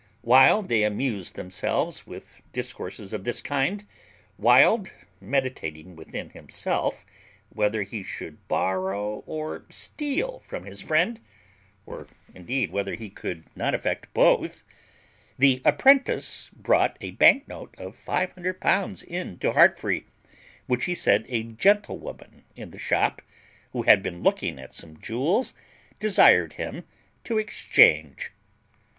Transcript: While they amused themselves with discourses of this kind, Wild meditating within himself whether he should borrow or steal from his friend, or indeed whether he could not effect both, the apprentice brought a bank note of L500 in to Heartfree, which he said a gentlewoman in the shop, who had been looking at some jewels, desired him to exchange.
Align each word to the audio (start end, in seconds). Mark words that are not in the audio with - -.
While 0.23 0.63
they 0.63 0.81
amused 0.81 1.35
themselves 1.35 2.07
with 2.07 2.41
discourses 2.53 3.13
of 3.13 3.23
this 3.23 3.39
kind, 3.39 3.85
Wild 4.35 4.95
meditating 5.19 5.95
within 5.95 6.31
himself 6.31 7.05
whether 7.49 7.83
he 7.83 8.01
should 8.01 8.47
borrow 8.47 9.23
or 9.27 9.65
steal 9.69 10.39
from 10.39 10.65
his 10.65 10.81
friend, 10.81 11.19
or 11.85 12.07
indeed 12.33 12.71
whether 12.71 12.95
he 12.95 13.11
could 13.11 13.43
not 13.55 13.75
effect 13.75 14.11
both, 14.11 14.63
the 15.37 15.61
apprentice 15.63 16.49
brought 16.55 16.97
a 16.99 17.11
bank 17.11 17.47
note 17.47 17.75
of 17.77 17.95
L500 17.95 19.03
in 19.03 19.37
to 19.37 19.51
Heartfree, 19.51 20.05
which 20.65 20.85
he 20.85 20.95
said 20.95 21.27
a 21.29 21.43
gentlewoman 21.43 22.43
in 22.55 22.71
the 22.71 22.79
shop, 22.79 23.21
who 23.71 23.83
had 23.83 24.01
been 24.01 24.23
looking 24.23 24.57
at 24.57 24.73
some 24.73 24.99
jewels, 24.99 25.53
desired 25.99 26.53
him 26.53 26.85
to 27.23 27.37
exchange. 27.37 28.31